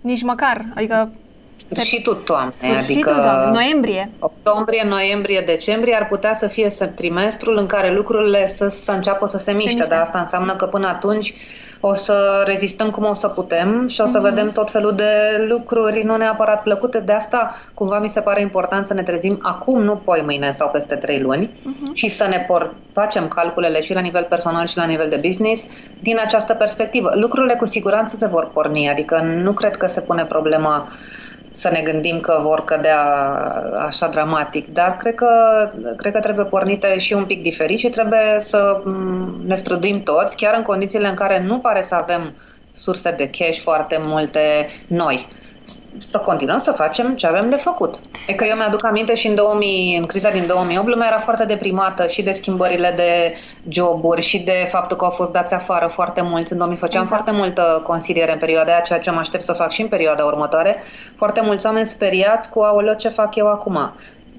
[0.01, 1.13] nici măcar, adică...
[1.49, 4.11] Sfârșitul toamnei, Sfârșitul adică toamnei, noiembrie.
[4.19, 9.39] Octombrie, noiembrie, decembrie ar putea să fie trimestrul în care lucrurile să, să înceapă să
[9.39, 9.95] se miște, se miște.
[9.95, 11.35] dar asta înseamnă că până atunci
[11.87, 14.23] o să rezistăm cum o să putem și o să mm-hmm.
[14.23, 16.99] vedem tot felul de lucruri nu neapărat plăcute.
[16.99, 20.69] De asta, cumva, mi se pare important să ne trezim acum, nu poi mâine sau
[20.69, 21.93] peste trei luni mm-hmm.
[21.93, 25.67] și să ne por- facem calculele și la nivel personal și la nivel de business
[26.01, 27.11] din această perspectivă.
[27.15, 30.89] Lucrurile cu siguranță se vor porni, adică nu cred că se pune problema
[31.57, 33.03] să ne gândim că vor cădea
[33.87, 35.29] așa dramatic, dar cred că,
[35.97, 40.37] cred că trebuie pornite și un pic diferit și trebuie să mm, ne străduim toți,
[40.37, 42.37] chiar în condițiile în care nu pare să avem
[42.75, 45.29] surse de cash foarte multe noi
[45.99, 47.95] să continuăm să facem ce avem de făcut.
[48.27, 51.45] E că eu mi-aduc aminte și în, 2000, în criza din 2008, lumea era foarte
[51.45, 53.35] deprimată și de schimbările de
[53.69, 56.53] joburi și de faptul că au fost dați afară foarte mulți.
[56.53, 57.23] În 2000 făceam exact.
[57.23, 60.25] foarte multă consiliere în perioada aia, ceea ce mă aștept să fac și în perioada
[60.25, 60.83] următoare.
[61.17, 63.93] Foarte mulți oameni speriați cu, aoleo, ce fac eu acum?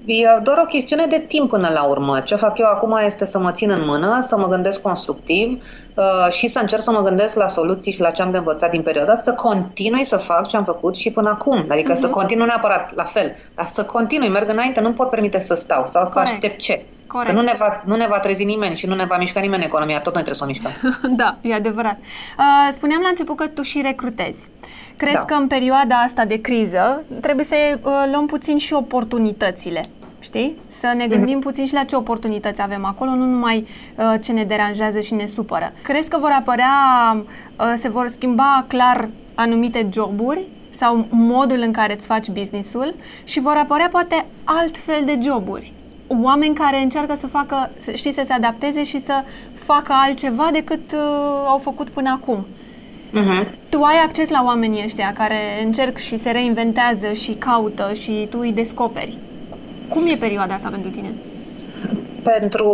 [0.04, 2.20] E doar o chestiune de timp până la urmă.
[2.20, 6.30] Ce fac eu acum este să mă țin în mână, să mă gândesc constructiv uh,
[6.30, 8.82] și să încerc să mă gândesc la soluții și la ce am de învățat din
[8.82, 11.64] perioada să continui să fac ce am făcut și până acum.
[11.68, 11.96] Adică uh-huh.
[11.96, 12.16] să mhm.
[12.16, 16.02] continui neapărat la fel, dar să continui, merg înainte, nu pot permite să stau sau
[16.02, 16.28] Corect.
[16.28, 16.84] să aștept ce.
[17.06, 17.30] Corect.
[17.30, 19.64] Că nu ne, va, nu ne va trezi nimeni și nu ne va mișca nimeni
[19.64, 21.00] economia, tot noi trebuie să o mișcăm.
[21.22, 21.96] da, e adevărat.
[22.38, 24.48] Uh, spuneam la început că tu și recrutezi.
[24.96, 25.24] Crezi da.
[25.24, 29.84] că în perioada asta de criză trebuie să uh, luăm puțin și oportunitățile?
[30.20, 30.56] Știi?
[30.68, 34.44] Să ne gândim puțin și la ce oportunități avem acolo, nu numai uh, ce ne
[34.44, 35.72] deranjează și ne supără.
[35.82, 36.72] Crezi că vor apărea,
[37.58, 43.40] uh, se vor schimba clar anumite joburi sau modul în care îți faci businessul și
[43.40, 45.72] vor apărea poate altfel de joburi.
[46.22, 51.00] Oameni care încearcă să facă, știi, să se adapteze și să facă altceva decât uh,
[51.46, 52.46] au făcut până acum.
[53.16, 53.46] Uh-huh.
[53.70, 58.38] Tu ai acces la oamenii ăștia care încerc și se reinventează și caută și tu
[58.40, 59.16] îi descoperi.
[59.88, 61.08] Cum e perioada asta pentru tine?
[62.22, 62.72] Pentru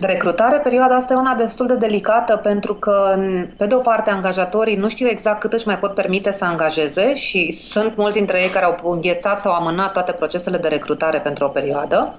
[0.00, 3.18] recrutare, perioada asta e una destul de delicată pentru că,
[3.56, 7.14] pe de o parte, angajatorii nu știu exact cât își mai pot permite să angajeze
[7.14, 11.44] și sunt mulți dintre ei care au înghețat sau amânat toate procesele de recrutare pentru
[11.44, 12.18] o perioadă.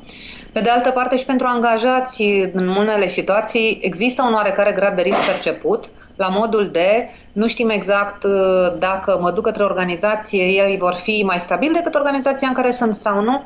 [0.51, 5.01] Pe de altă parte, și pentru angajați, în unele situații, există un oarecare grad de
[5.01, 8.31] risc perceput, la modul de nu știm exact uh,
[8.79, 12.95] dacă mă duc către organizație, ei vor fi mai stabili decât organizația în care sunt
[12.95, 13.43] sau nu.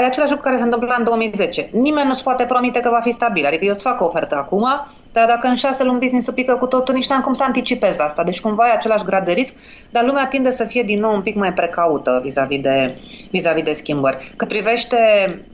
[0.00, 1.68] E același lucru care se întâmplă în 2010.
[1.72, 3.46] Nimeni nu-ți poate promite că va fi stabil.
[3.46, 4.66] Adică eu îți fac o ofertă acum,
[5.12, 8.24] dar dacă în șase luni business-ul pică cu totul, nici n-am cum să anticipez asta.
[8.24, 9.54] Deci cumva e același grad de risc,
[9.90, 12.94] dar lumea tinde să fie din nou un pic mai precaută vis-a-vis de,
[13.30, 14.32] vis-a-vis de schimbări.
[14.36, 14.96] Cât privește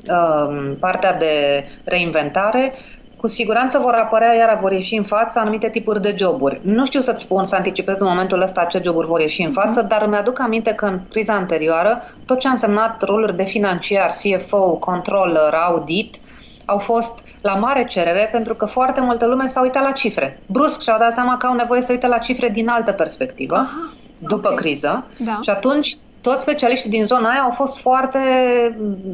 [0.08, 2.72] uh, partea de reinventare,
[3.20, 6.60] cu siguranță vor apărea, iar vor ieși în față anumite tipuri de joburi.
[6.62, 9.82] Nu știu să-ți spun, să anticipez în momentul ăsta ce joburi vor ieși în față,
[9.82, 14.10] dar îmi aduc aminte că în criza anterioară, tot ce a însemnat roluri de financiar,
[14.10, 16.16] CFO, controller, audit,
[16.64, 20.40] au fost la mare cerere pentru că foarte multă lume s-a uitat la cifre.
[20.46, 23.92] Brusc și-au dat seama că au nevoie să uite la cifre din altă perspectivă, Aha,
[24.18, 24.54] după okay.
[24.54, 25.04] criză.
[25.18, 25.38] Da.
[25.42, 28.18] Și atunci toți specialiștii din zona aia au fost foarte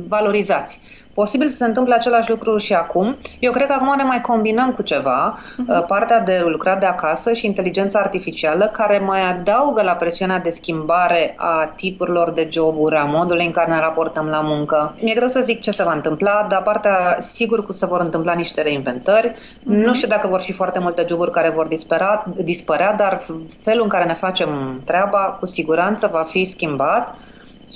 [0.09, 0.81] valorizați.
[1.17, 3.17] Posibil să se întâmple același lucru și acum.
[3.39, 5.87] Eu cred că acum ne mai combinăm cu ceva, uh-huh.
[5.87, 11.35] partea de lucrat de acasă și inteligența artificială, care mai adaugă la presiunea de schimbare
[11.37, 14.95] a tipurilor de joburi, a modului în care ne raportăm la muncă.
[15.01, 18.33] Mi-e greu să zic ce se va întâmpla, dar partea, sigur că se vor întâmpla
[18.33, 19.29] niște reinventări.
[19.29, 19.65] Uh-huh.
[19.65, 23.21] Nu știu dacă vor fi foarte multe joburi care vor dispărea, dispărea, dar
[23.61, 27.15] felul în care ne facem treaba, cu siguranță va fi schimbat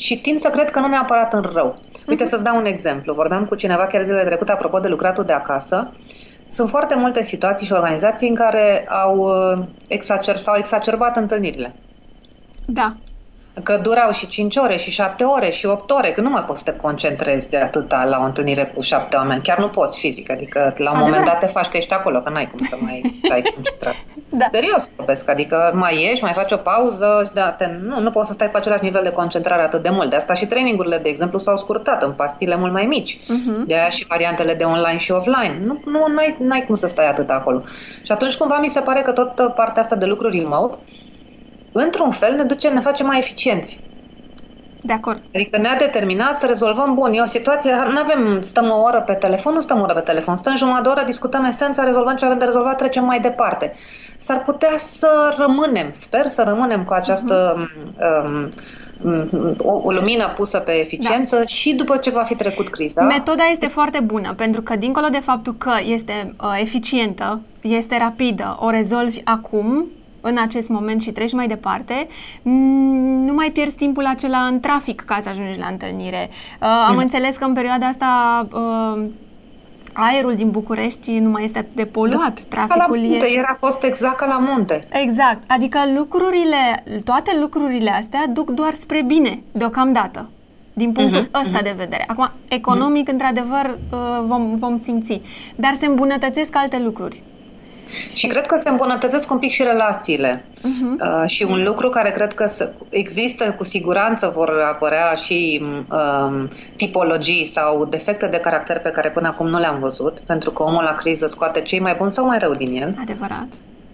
[0.00, 1.78] și tind să cred că nu neapărat în rău.
[2.06, 2.28] Uite, uh-huh.
[2.28, 3.14] să-ți dau un exemplu.
[3.14, 5.92] Vorbeam cu cineva chiar zilele trecute apropo de lucratul de acasă.
[6.50, 11.74] Sunt foarte multe situații și organizații în care au uh, exacer, s-au exacerbat întâlnirile.
[12.64, 12.94] Da
[13.62, 16.62] că durau și 5 ore, și 7 ore, și 8 ore, că nu mai poți
[16.64, 19.42] să te concentrezi de atâta la o întâlnire cu 7 oameni.
[19.42, 21.02] Chiar nu poți fizic, adică la un Adevărat.
[21.02, 23.94] moment dat te faci că ești acolo, că n-ai cum să mai stai concentrat.
[24.30, 24.46] Da.
[24.50, 28.32] Serios vorbesc, adică mai ieși, mai faci o pauză, da, te, nu, nu poți să
[28.32, 30.10] stai cu același nivel de concentrare atât de mult.
[30.10, 33.16] De asta și trainingurile, de exemplu, s-au scurtat în pastile mult mai mici.
[33.16, 33.66] Uh-huh.
[33.66, 35.60] De aia și variantele de online și offline.
[35.64, 37.62] Nu, nu n-ai, n-ai cum să stai atât acolo.
[38.02, 40.78] Și atunci cumva mi se pare că tot partea asta de lucruri remote
[41.72, 43.80] într-un fel ne duce, ne face mai eficienți.
[44.82, 45.20] De acord.
[45.34, 49.12] Adică ne-a determinat să rezolvăm, bun, e o situație, nu avem, stăm o oră pe
[49.12, 52.24] telefon, nu stăm o oră pe telefon, stăm jumătate de oră, discutăm esența, rezolvăm ce
[52.24, 53.74] avem de rezolvat, trecem mai departe.
[54.22, 58.24] S-ar putea să rămânem, sper să rămânem cu această uh-huh.
[58.24, 58.50] um,
[59.58, 61.44] o, o lumină pusă pe eficiență da.
[61.44, 63.02] și după ce va fi trecut criza.
[63.02, 68.56] Metoda este foarte bună, pentru că dincolo de faptul că este uh, eficientă, este rapidă,
[68.60, 69.86] o rezolvi acum,
[70.20, 72.08] în acest moment și treci mai departe,
[72.42, 76.28] nu mai pierzi timpul acela în trafic ca să ajungi la întâlnire.
[76.30, 76.98] Uh, am mm.
[76.98, 79.02] înțeles că în perioada asta uh,
[80.00, 82.34] aerul din București nu mai este atât de poluat.
[82.34, 83.32] Da, Traficul la munte, e...
[83.32, 84.86] ieri a fost exact ca la munte.
[84.92, 85.42] Exact.
[85.46, 90.28] Adică lucrurile, toate lucrurile astea duc doar spre bine, deocamdată
[90.72, 91.62] din punctul uh-huh, ăsta uh-huh.
[91.62, 92.04] de vedere.
[92.06, 93.12] Acum, economic, uh-huh.
[93.12, 95.20] într-adevăr, uh, vom, vom simți.
[95.56, 97.22] Dar se îmbunătățesc alte lucruri.
[98.10, 100.44] Și cred că se îmbunătățesc un pic și relațiile.
[100.58, 101.22] Uh-huh.
[101.22, 102.50] Uh, și un lucru care cred că
[102.88, 109.28] există, cu siguranță vor apărea și uh, tipologii sau defecte de caracter pe care până
[109.28, 112.38] acum nu le-am văzut, pentru că omul la criză scoate cei mai buni sau mai
[112.38, 112.94] rău din el.
[113.00, 113.46] Adevărat.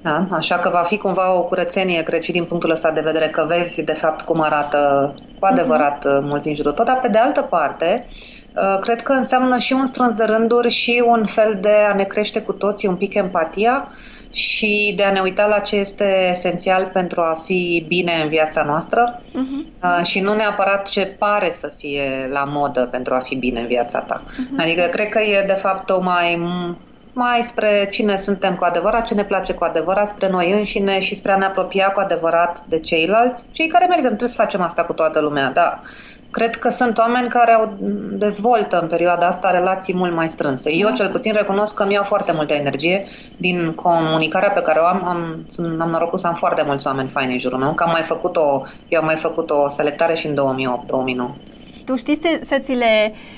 [0.06, 0.26] Da?
[0.30, 3.44] Așa că va fi cumva o curățenie, cred și din punctul ăsta de vedere, că
[3.48, 6.22] vezi de fapt cum arată cu adevărat uh-huh.
[6.22, 8.06] mulți în jurul tot, dar pe de altă parte,
[8.54, 12.04] uh, cred că înseamnă și un strâns de rânduri și un fel de a ne
[12.04, 13.88] crește cu toții un pic empatia
[14.32, 18.62] și de a ne uita la ce este esențial pentru a fi bine în viața
[18.62, 20.02] noastră uh-huh.
[20.02, 23.98] și nu neapărat ce pare să fie la modă pentru a fi bine în viața
[23.98, 24.22] ta.
[24.22, 24.60] Uh-huh.
[24.60, 26.36] Adică cred că e de fapt o mai
[27.18, 31.14] mai spre cine suntem cu adevărat, ce ne place cu adevărat, spre noi înșine și
[31.14, 34.08] spre a ne apropia cu adevărat de ceilalți, cei care merită.
[34.08, 35.80] Nu trebuie să facem asta cu toată lumea, da.
[36.30, 37.74] cred că sunt oameni care au
[38.10, 40.74] dezvoltă în perioada asta relații mult mai strânse.
[40.74, 45.04] Eu cel puțin recunosc că mi-au foarte multă energie din comunicarea pe care o am.
[45.04, 45.46] Am,
[45.78, 48.36] am norocul să am foarte mulți oameni faini în jurul meu, că am mai făcut
[48.36, 51.34] o, eu am mai făcut o selectare și în 2008-2009.
[51.84, 53.35] Tu știi să, să ți le uh,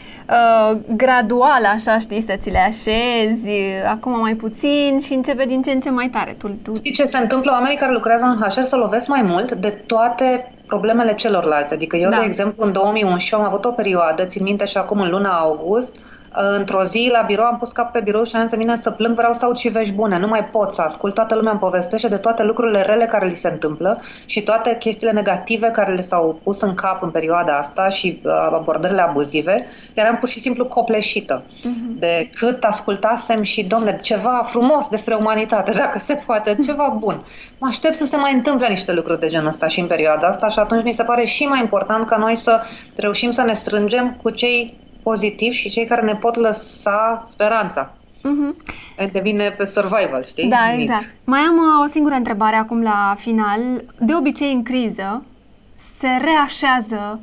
[0.97, 3.51] gradual, așa, știi, să ți le așezi,
[3.91, 6.35] acum mai puțin și începe din ce în ce mai tare.
[6.39, 6.75] Tu, tu...
[6.75, 7.51] Știi ce se întâmplă?
[7.53, 11.75] Oamenii care lucrează în HR să lovesc mai mult de toate problemele celorlalți.
[11.75, 12.19] Adică eu, da.
[12.19, 15.97] de exemplu, în 2011 am avut o perioadă, țin minte și acum în luna august,
[16.33, 19.15] într-o zi la birou am pus cap pe birou și am să vină să plâng,
[19.15, 22.09] vreau să aud și vești bune, nu mai pot să ascult, toată lumea îmi povestește
[22.09, 26.41] de toate lucrurile rele care li se întâmplă și toate chestiile negative care le s-au
[26.43, 31.43] pus în cap în perioada asta și uh, abordările abuzive, eram pur și simplu copleșită
[31.43, 31.99] uh-huh.
[31.99, 37.25] de cât ascultasem și, domne, ceva frumos despre umanitate, dacă se poate, ceva bun.
[37.59, 40.49] Mă aștept să se mai întâmple niște lucruri de genul ăsta și în perioada asta
[40.49, 42.61] și atunci mi se pare și mai important ca noi să
[42.97, 47.93] reușim să ne strângem cu cei pozitiv și cei care ne pot lăsa speranța.
[48.19, 49.13] Uh-huh.
[49.13, 50.49] Devine pe survival, știi?
[50.49, 51.15] Da, exact.
[51.25, 53.61] Mai am uh, o singură întrebare acum la final.
[54.01, 55.23] De obicei, în criză,
[55.95, 57.21] se reașează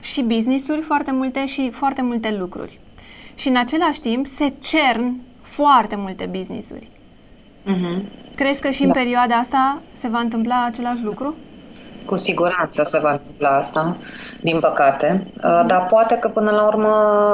[0.00, 2.78] și business-uri foarte multe și foarte multe lucruri.
[3.34, 6.88] Și în același timp se cern foarte multe business-uri.
[7.66, 8.02] Uh-huh.
[8.34, 8.94] Crezi că și în da.
[8.94, 11.36] perioada asta se va întâmpla același lucru?
[12.08, 13.96] Cu siguranță se va întâmpla asta,
[14.40, 16.92] din păcate, uh, dar poate că până la urmă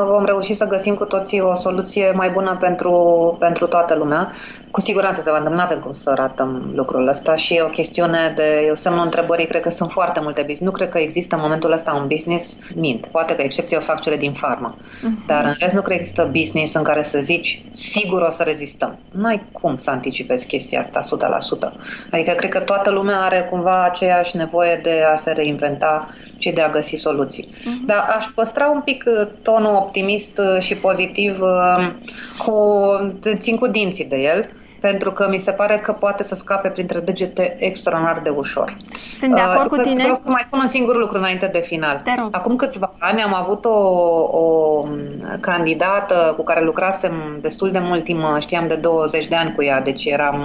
[0.08, 4.32] vom reuși să găsim cu toții o soluție mai bună pentru, pentru toată lumea.
[4.74, 8.32] Cu siguranță se va întâmpla, avem cum să ratăm lucrul ăsta și e o chestiune
[8.36, 10.60] de, eu semnul întrebării, cred că sunt foarte multe business.
[10.60, 13.06] Nu cred că există în momentul ăsta un business, mint.
[13.06, 14.74] Poate că excepție o fac cele din farmă.
[14.76, 15.26] Uh-huh.
[15.26, 18.42] Dar în rest nu cred că există business în care să zici, sigur o să
[18.42, 18.98] rezistăm.
[19.10, 21.00] Nu ai cum să anticipezi chestia asta
[21.70, 21.72] 100%.
[22.10, 26.08] Adică cred că toată lumea are cumva aceeași nevoie de a se reinventa
[26.38, 27.48] și de a găsi soluții.
[27.48, 27.86] Uh-huh.
[27.86, 31.92] Dar aș păstra un pic uh, tonul optimist uh, și pozitiv uh,
[32.38, 32.54] cu,
[33.38, 34.48] țin cu dinții de el
[34.90, 38.76] pentru că mi se pare că poate să scape printre degete extraordinar de ușor.
[39.18, 39.94] Sunt de acord uh, cu tine.
[39.94, 42.02] Vreau să mai spun un singur lucru înainte de final.
[42.30, 43.78] Acum câțiva ani am avut o,
[44.38, 44.86] o
[45.40, 49.80] candidată cu care lucrasem destul de mult timp, știam de 20 de ani cu ea,
[49.80, 50.38] deci eram,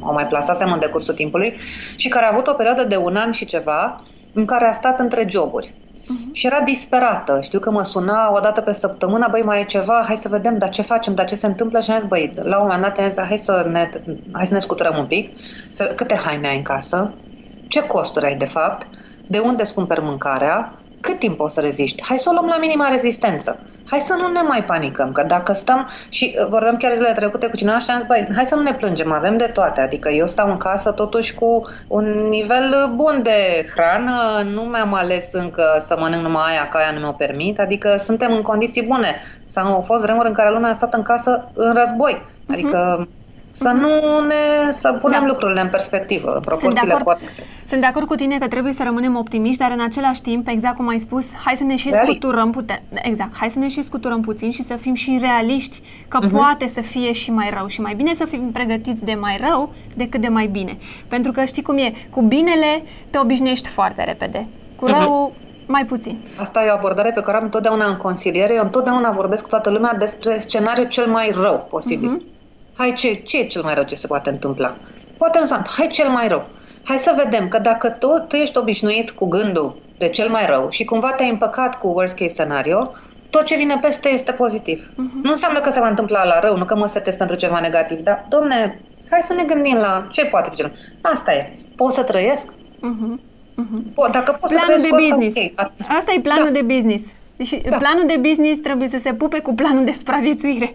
[0.00, 1.54] o mai plasasem în decursul timpului
[1.96, 4.00] și care a avut o perioadă de un an și ceva
[4.32, 5.74] în care a stat între joburi.
[6.10, 6.32] Uh-huh.
[6.32, 7.40] Și era disperată.
[7.40, 10.58] Știu că mă suna o dată pe săptămână, băi, mai e ceva, hai să vedem,
[10.58, 11.80] dar ce facem, dar ce se întâmplă?
[11.80, 13.90] Și am zis, băi, la un moment dat am zis, hai să ne,
[14.32, 15.38] hai să ne scuturăm un pic,
[15.70, 17.24] să, câte haine ai în casă,
[17.66, 18.88] ce costuri ai de fapt,
[19.26, 22.02] de unde îți cumperi mâncarea, cât timp o să reziști?
[22.02, 23.64] Hai să o luăm la minima rezistență.
[23.84, 27.46] Hai să nu ne mai panicăm, că dacă stăm și uh, vorbeam chiar zilele trecute
[27.46, 29.80] cu cineva și am zis, băi, hai să nu ne plângem, avem de toate.
[29.80, 35.28] Adică eu stau în casă totuși cu un nivel bun de hrană, nu mi-am ales
[35.32, 39.22] încă să mănânc numai aia, că aia nu mi-o permit, adică suntem în condiții bune.
[39.46, 42.22] Sau au fost vremuri în care lumea a stat în casă în război.
[42.46, 43.19] Adică uh-huh
[43.50, 45.26] să nu ne, să punem da.
[45.26, 47.42] lucrurile în perspectivă, în proporțiile Sunt de, acord, corecte.
[47.68, 50.76] sunt de acord cu tine că trebuie să rămânem optimiști, dar în același timp, exact
[50.76, 52.10] cum ai spus, hai să ne și Realist.
[52.10, 52.80] scuturăm puțin.
[52.92, 56.30] Exact, hai să ne și scuturăm puțin și să fim și realiști că uh-huh.
[56.30, 59.72] poate să fie și mai rău și mai bine să fim pregătiți de mai rău
[59.94, 60.78] decât de mai bine.
[61.08, 64.46] Pentru că știi cum e, cu binele te obișnuiești foarte repede.
[64.76, 64.98] Cu uh-huh.
[64.98, 65.32] rău
[65.66, 66.18] mai puțin.
[66.36, 68.54] Asta e o abordare pe care am întotdeauna în consiliere.
[68.54, 72.16] Eu întotdeauna vorbesc cu toată lumea despre scenariul cel mai rău posibil.
[72.16, 72.38] Uh-huh
[72.80, 74.76] hai ce, ce e cel mai rău ce se poate întâmpla?
[75.16, 76.46] Poate înseamnă, hai cel mai rău.
[76.84, 80.70] Hai să vedem că dacă tu, tu ești obișnuit cu gândul de cel mai rău
[80.70, 82.92] și cumva te-ai împăcat cu worst case scenario,
[83.30, 84.90] tot ce vine peste este pozitiv.
[84.92, 85.22] Uh-huh.
[85.22, 87.98] Nu înseamnă că se va întâmpla la rău, nu că mă setez pentru ceva negativ,
[87.98, 90.66] dar, domne, hai să ne gândim la ce poate fi
[91.00, 91.52] Asta e.
[91.76, 92.52] Pot să trăiesc?
[92.52, 93.20] Uh-huh.
[93.62, 93.82] Uh-huh.
[93.90, 95.36] Po- dacă pot planul să trăiesc, de business.
[95.36, 95.54] Okay.
[95.98, 96.60] Asta e planul da.
[96.60, 97.04] de business.
[97.40, 97.76] Deci da.
[97.76, 100.72] planul de business trebuie să se pupe cu planul de supraviețuire.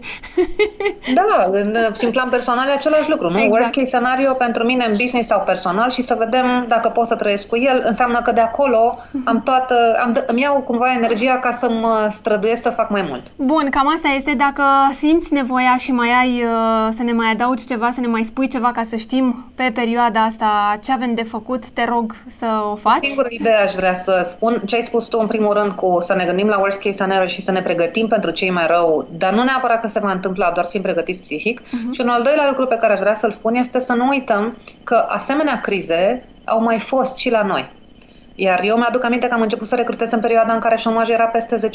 [1.14, 3.36] Da, în, în plan personal e același lucru, nu?
[3.36, 3.52] Exact.
[3.52, 7.14] Worst case scenario pentru mine în business sau personal și să vedem dacă pot să
[7.14, 9.24] trăiesc cu el, înseamnă că de acolo uh-huh.
[9.24, 13.22] am toată, am, îmi iau cumva energia ca să mă străduiesc să fac mai mult.
[13.36, 14.34] Bun, cam asta este.
[14.36, 14.62] Dacă
[14.96, 18.48] simți nevoia și mai ai uh, să ne mai adaugi ceva, să ne mai spui
[18.48, 22.74] ceva ca să știm pe perioada asta ce avem de făcut, te rog să o
[22.74, 23.06] faci.
[23.06, 26.14] Singura idee aș vrea să spun, ce ai spus tu în primul rând cu să
[26.14, 29.08] ne gândim la la worst case scenario și să ne pregătim pentru cei mai rău,
[29.18, 31.60] dar nu neapărat că se va întâmpla, doar să fim pregătiți psihic.
[31.60, 31.92] Uh-huh.
[31.92, 34.56] Și un al doilea lucru pe care aș vrea să-l spun este să nu uităm
[34.84, 37.70] că asemenea crize au mai fost și la noi.
[38.34, 41.26] Iar eu mi-aduc aminte că am început să recrutez în perioada în care șomajul era
[41.26, 41.70] peste 10%,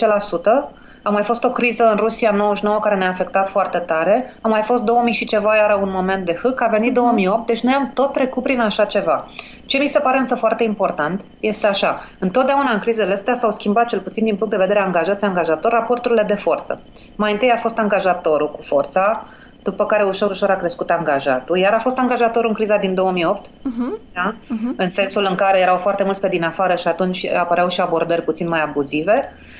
[1.04, 4.62] a mai fost o criză în Rusia 99 care ne-a afectat foarte tare, a mai
[4.62, 7.92] fost 2000 și ceva, iar un moment de hâc, a venit 2008, deci noi am
[7.94, 9.28] tot trecut prin așa ceva.
[9.66, 13.88] Ce mi se pare însă foarte important este așa, întotdeauna în crizele astea s-au schimbat,
[13.88, 16.82] cel puțin din punct de vedere angajați-angajator, raporturile de forță.
[17.16, 19.26] Mai întâi a fost angajatorul cu forța,
[19.64, 23.48] după care ușor, ușor a crescut angajatul, iar a fost angajator în criza din 2008,
[23.48, 23.52] uh-huh.
[23.62, 24.00] Mhm.
[24.14, 24.34] Da?
[24.34, 24.76] Uh-huh.
[24.76, 28.22] în sensul în care erau foarte mulți pe din afară și atunci apăreau și abordări
[28.22, 29.51] puțin mai abuzive, uh,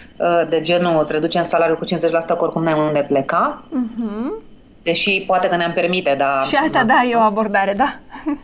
[0.50, 1.90] de genul îți reducem salariul cu 50%
[2.28, 3.64] că oricum n-ai unde pleca.
[3.70, 4.50] Uh-huh.
[4.84, 6.46] Deși poate că ne-am permite, dar...
[6.46, 7.96] Și asta, da, e o abordare, da.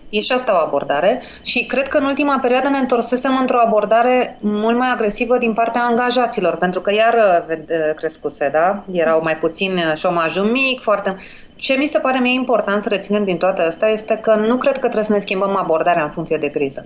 [0.09, 4.37] E și asta o abordare și cred că în ultima perioadă ne întorsesem într-o abordare
[4.41, 7.55] mult mai agresivă din partea angajaților, pentru că iar uh,
[7.95, 8.83] crescuse, da?
[8.91, 11.15] Erau mai puțin uh, șomajul mic, foarte...
[11.55, 14.73] Ce mi se pare mie important să reținem din toate astea este că nu cred
[14.73, 16.85] că trebuie să ne schimbăm abordarea în funcție de criză.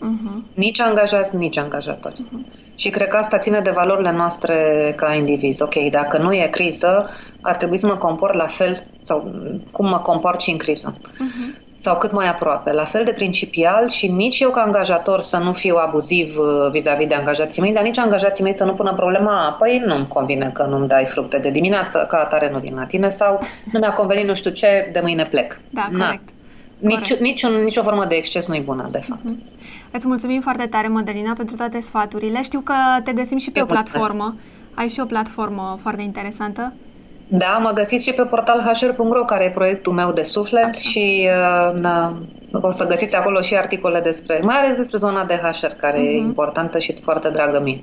[0.00, 0.54] Uh-huh.
[0.54, 2.14] Nici angajați, nici angajatori.
[2.14, 2.74] Uh-huh.
[2.74, 4.54] Și cred că asta ține de valorile noastre
[4.96, 5.62] ca indivizi.
[5.62, 7.10] Ok, dacă nu e criză,
[7.40, 9.34] ar trebui să mă comport la fel sau
[9.72, 10.94] cum mă comport și în criză.
[10.94, 12.72] Uh-huh sau cât mai aproape.
[12.72, 17.06] La fel de principial și nici eu ca angajator să nu fiu abuziv uh, vis-a-vis
[17.06, 20.66] de angajații mei, dar nici angajații mei să nu pună problema, păi nu-mi convine că
[20.70, 23.40] nu-mi dai fructe de dimineață, ca atare nu vin la tine sau
[23.72, 25.60] nu mi-a convenit nu știu ce, de mâine plec.
[25.70, 26.04] Da, Na.
[26.04, 26.28] corect.
[26.78, 29.20] Nici, nici, un, nici o formă de exces nu e bună, de fapt.
[29.20, 29.59] Uh-huh.
[29.90, 32.42] Îți mulțumim foarte tare, Mădălina, pentru toate sfaturile.
[32.42, 32.74] Știu că
[33.04, 34.36] te găsim și pe eu o platformă.
[34.74, 36.72] Ai și o platformă foarte interesantă.
[37.28, 40.88] Da, mă găsiți și pe portal hr.ro, care e proiectul meu de suflet Așa.
[40.90, 42.18] și uh, na,
[42.52, 46.14] o să găsiți acolo și articole despre, mai ales despre zona de HR, care uh-huh.
[46.14, 46.26] e mhm.
[46.26, 47.80] importantă și foarte dragă mie.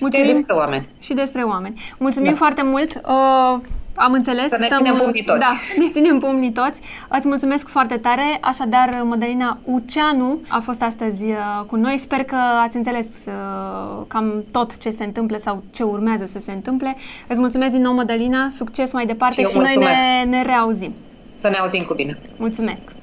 [0.00, 0.32] Mulțumim.
[0.32, 0.88] despre oameni.
[1.00, 1.80] Și despre oameni.
[1.98, 2.36] Mulțumim da.
[2.36, 3.00] foarte mult.
[3.06, 3.58] Uh,
[3.98, 4.48] am înțeles.
[4.48, 5.38] Să ne ținem pumnii toți.
[5.38, 6.80] Da, ne ținem pumnii toți.
[7.08, 8.38] Îți mulțumesc foarte tare.
[8.40, 11.98] Așadar, Mădălina Uceanu a fost astăzi uh, cu noi.
[11.98, 16.52] Sper că ați înțeles uh, cam tot ce se întâmplă sau ce urmează să se
[16.52, 16.96] întâmple.
[17.26, 18.48] Îți mulțumesc din nou, Mădălina.
[18.56, 20.94] Succes mai departe și, și noi ne, ne reauzim.
[21.40, 22.18] Să ne auzim cu bine.
[22.36, 22.97] Mulțumesc.